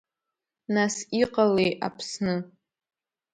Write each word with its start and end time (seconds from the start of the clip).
Нас, 0.73 0.95
иҟалеи, 1.21 1.71
Аԥсны… 1.87 2.35